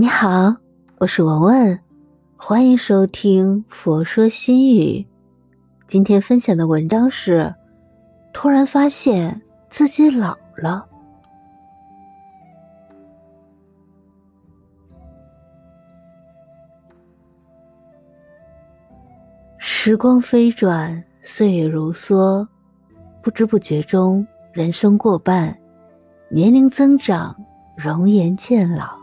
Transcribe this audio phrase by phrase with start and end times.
[0.00, 0.56] 你好，
[0.96, 1.78] 我是文文，
[2.34, 4.94] 欢迎收听《佛说心语》。
[5.86, 7.54] 今天分享的文章是：
[8.32, 10.88] 突然发现自己老了。
[19.58, 22.48] 时光飞转，岁月如梭，
[23.20, 25.54] 不知不觉中，人生过半，
[26.30, 27.36] 年龄增长，
[27.76, 28.98] 容颜渐老。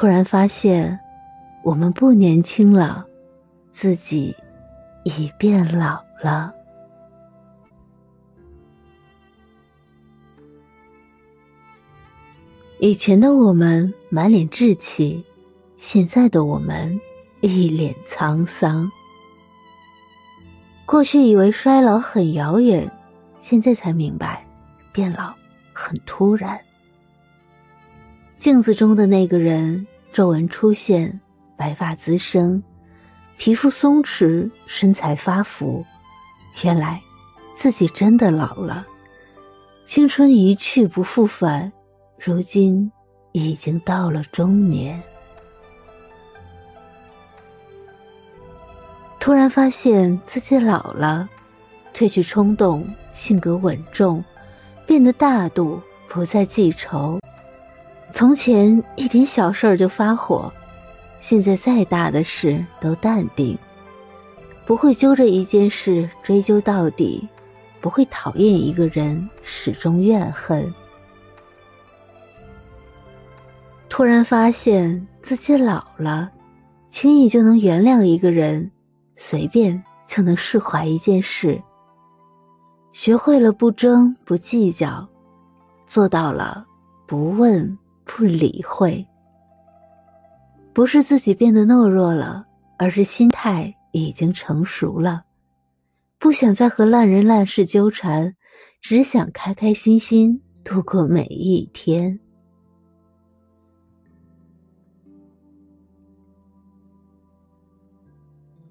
[0.00, 0.98] 突然发现，
[1.62, 3.04] 我们不年轻了，
[3.70, 4.34] 自己
[5.04, 6.54] 已变老了。
[12.78, 15.22] 以前的我们满脸稚气，
[15.76, 16.98] 现在的我们
[17.42, 18.90] 一脸沧桑。
[20.86, 22.90] 过去以为衰老很遥远，
[23.38, 24.42] 现在才明白，
[24.94, 25.34] 变老
[25.74, 26.58] 很突然。
[28.40, 31.20] 镜子中的那个人，皱纹出现，
[31.58, 32.62] 白发滋生，
[33.36, 35.84] 皮肤松弛，身材发福。
[36.64, 36.98] 原来，
[37.54, 38.86] 自己真的老了。
[39.84, 41.70] 青春一去不复返，
[42.18, 42.90] 如今
[43.32, 44.98] 已经到了中年。
[49.18, 51.28] 突然发现自己老了，
[51.92, 54.24] 褪去冲动，性格稳重，
[54.86, 57.20] 变得大度，不再记仇。
[58.12, 60.52] 从前一点小事儿就发火，
[61.20, 63.56] 现在再大的事都淡定，
[64.66, 67.26] 不会揪着一件事追究到底，
[67.80, 70.72] 不会讨厌一个人始终怨恨。
[73.88, 76.30] 突然发现自己老了，
[76.90, 78.70] 轻易就能原谅一个人，
[79.16, 81.60] 随便就能释怀一件事。
[82.92, 85.08] 学会了不争不计较，
[85.86, 86.66] 做到了
[87.06, 87.78] 不问。
[88.12, 89.06] 不理会，
[90.74, 92.44] 不是自己变得懦弱了，
[92.76, 95.22] 而是心态已经成熟了，
[96.18, 98.34] 不想再和烂人烂事纠缠，
[98.82, 102.18] 只想开开心心度过每一天。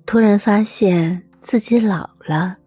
[0.06, 2.57] 突然发现自己老了，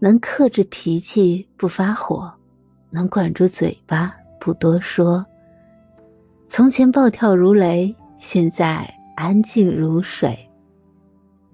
[0.00, 2.30] 能克制脾气不发火，
[2.90, 5.24] 能管住嘴巴不多说。
[6.52, 8.86] 从前暴跳如雷，现在
[9.16, 10.36] 安静如水；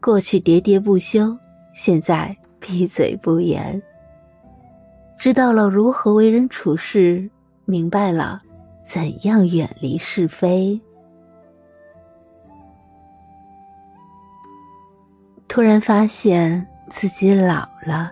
[0.00, 1.38] 过去喋喋不休，
[1.72, 3.80] 现在闭嘴不言。
[5.16, 7.30] 知道了如何为人处事，
[7.64, 8.40] 明白了
[8.84, 10.80] 怎样远离是非。
[15.46, 18.10] 突然发现自己老了，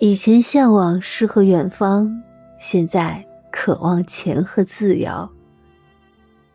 [0.00, 2.14] 以前向往诗和远方，
[2.58, 5.26] 现在渴望钱和自由。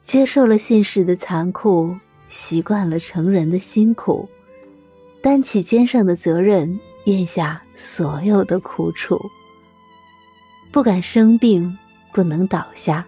[0.07, 1.93] 接受了现实的残酷，
[2.29, 4.25] 习惯了成人的辛苦，
[5.21, 9.19] 担起肩上的责任，咽下所有的苦楚。
[10.71, 11.77] 不敢生病，
[12.13, 13.05] 不能倒下，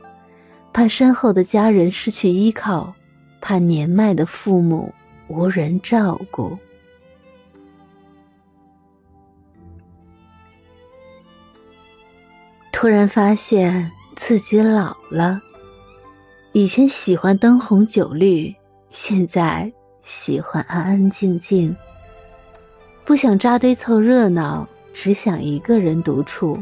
[0.74, 2.94] 怕身后的家人失去依靠，
[3.40, 4.94] 怕年迈的父母
[5.30, 6.58] 无人照顾。
[12.74, 15.42] 突然发现自己老了。
[16.59, 18.53] 以前喜欢灯红酒绿，
[18.90, 19.72] 现在
[20.02, 21.74] 喜欢安安静静。
[23.06, 26.62] 不想扎堆凑热闹，只想一个人独处，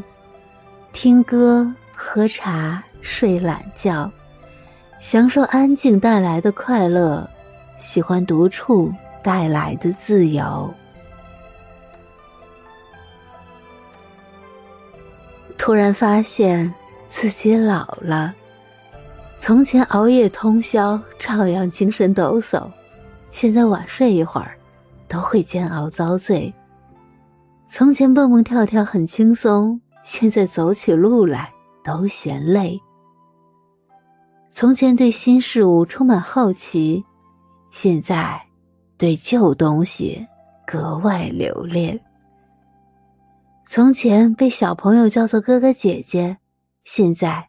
[0.92, 4.08] 听歌、喝茶、睡懒觉，
[5.00, 7.28] 享受安静带来的快乐，
[7.80, 10.72] 喜欢独处带来的自由。
[15.58, 16.72] 突然发现
[17.08, 18.32] 自己老了。
[19.40, 22.68] 从前熬夜通宵，照样精神抖擞；
[23.30, 24.58] 现在晚睡一会儿，
[25.06, 26.52] 都会煎熬遭罪。
[27.68, 31.50] 从前蹦蹦跳跳很轻松，现在走起路来
[31.84, 32.78] 都嫌累。
[34.52, 37.04] 从前对新事物充满好奇，
[37.70, 38.42] 现在
[38.96, 40.26] 对旧东西
[40.66, 41.98] 格外留恋。
[43.66, 46.36] 从前被小朋友叫做哥哥姐姐，
[46.84, 47.48] 现在。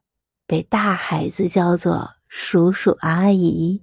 [0.50, 3.80] 被大孩子叫做叔叔阿姨，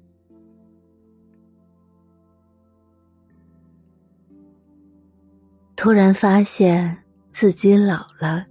[5.76, 8.44] 突然发现自己老了。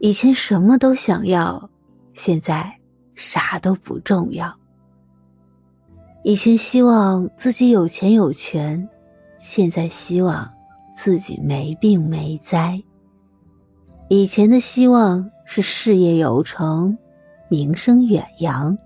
[0.00, 1.70] 以前什么都想要，
[2.12, 2.70] 现在
[3.14, 4.54] 啥都不重要。
[6.24, 8.86] 以前希望自己有钱有权，
[9.38, 10.46] 现在希望
[10.94, 12.78] 自己没病没灾。
[14.10, 16.94] 以前的希望是事业有成。
[17.48, 18.76] 名声远扬，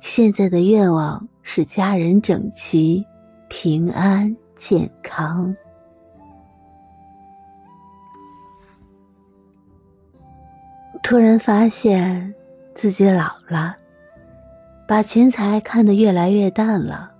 [0.00, 3.04] 现在的愿望是家人整齐、
[3.48, 5.54] 平安、健康。
[11.02, 12.34] 突然发现
[12.74, 13.76] 自己老了，
[14.86, 17.10] 把钱财看得越来越淡了，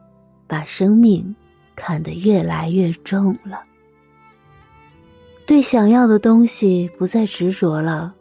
[0.47, 1.35] 把生命
[1.75, 3.63] 看得越来越重了。
[5.47, 8.15] 对想要的东西不再执着了，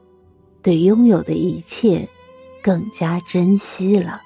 [0.64, 2.08] 对拥有的一切
[2.64, 4.22] 更加珍惜了。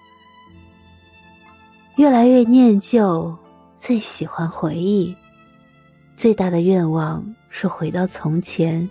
[1.96, 3.36] 越来越念旧，
[3.78, 5.16] 最喜欢回忆。
[6.18, 8.90] 最大的愿望是回到从前，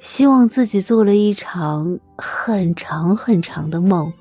[0.00, 4.12] 希望自己做了一场很长很长的梦。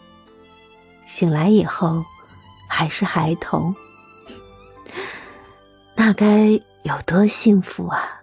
[1.05, 2.03] 醒来以后，
[2.69, 3.75] 还是孩童，
[5.95, 6.49] 那该
[6.83, 8.22] 有多幸福啊！